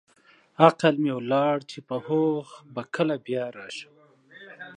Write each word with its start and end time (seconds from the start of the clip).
عقل 0.65 0.93
مې 1.03 1.11
ولاړ 1.17 1.55
چې 1.71 1.79
په 1.87 1.95
هوښ 2.05 2.47
به 2.73 2.81
کله 2.95 3.15
بیا 3.25 3.45
راشم. 3.57 3.93